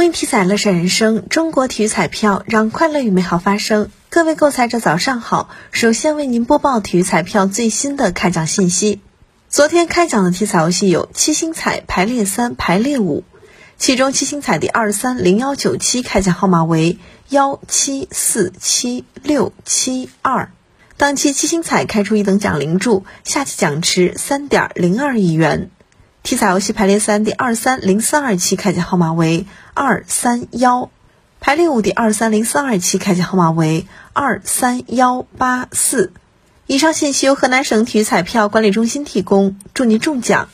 [0.00, 3.90] 公益体彩乐善人生，中国体育彩票让快乐与美好发生。
[4.08, 9.02] 各位购彩者早上好，首先为您播报体育彩票最新的开奖信息。
[9.50, 13.24] 昨天开奖的体彩游戏有七星彩排列三、排列五，
[13.76, 16.96] 其中七星彩第二三零幺九七开奖号码为
[17.28, 20.50] 幺七四七六七二，
[20.96, 25.70] 当期七星彩开出一等奖零注，下期奖池三点零二亿元。
[26.30, 30.88] 体彩游戏排列三第二三零四二期开奖号码为二三幺，
[31.40, 36.12] 排列五第二三零四二期开奖号码为二三幺八四。
[36.68, 40.48] 以上信息由河南省体育彩票管理中心提供，祝您中奖！